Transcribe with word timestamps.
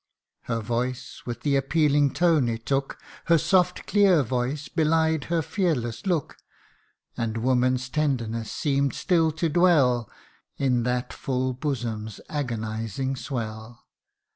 Her 0.45 0.61
voice, 0.61 1.21
with 1.27 1.41
the 1.41 1.55
appealing 1.55 2.15
tone 2.15 2.49
it 2.49 2.65
took, 2.65 2.97
Her 3.25 3.37
soft 3.37 3.85
clear 3.85 4.23
voice, 4.23 4.67
belied 4.67 5.25
her 5.25 5.43
fearless 5.43 6.07
'look: 6.07 6.37
And 7.15 7.37
woman's 7.37 7.87
tenderness 7.87 8.51
seem'd 8.51 8.95
still 8.95 9.31
to 9.33 9.47
dwell 9.47 10.09
In 10.57 10.81
that 10.85 11.13
full 11.13 11.53
bosom's 11.53 12.19
agonizing 12.29 13.15
swell. 13.15 13.85